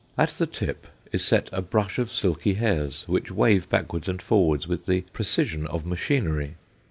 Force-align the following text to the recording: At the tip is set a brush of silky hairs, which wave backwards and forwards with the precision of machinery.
At 0.17 0.31
the 0.31 0.47
tip 0.47 0.87
is 1.11 1.23
set 1.23 1.47
a 1.53 1.61
brush 1.61 1.99
of 1.99 2.11
silky 2.11 2.55
hairs, 2.55 3.03
which 3.07 3.29
wave 3.29 3.69
backwards 3.69 4.07
and 4.09 4.19
forwards 4.19 4.67
with 4.67 4.87
the 4.87 5.01
precision 5.13 5.67
of 5.67 5.85
machinery. 5.85 6.55